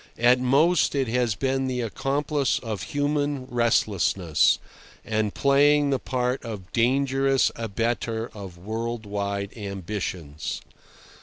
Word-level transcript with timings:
At 0.17 0.39
most 0.39 0.95
it 0.95 1.07
has 1.09 1.35
been 1.35 1.67
the 1.67 1.81
accomplice 1.81 2.57
of 2.57 2.81
human 2.81 3.45
restlessness, 3.45 4.57
and 5.05 5.31
playing 5.31 5.91
the 5.91 5.99
part 5.99 6.43
of 6.43 6.71
dangerous 6.73 7.51
abettor 7.55 8.31
of 8.33 8.57
world 8.57 9.05
wide 9.05 9.55
ambitions. 9.55 10.61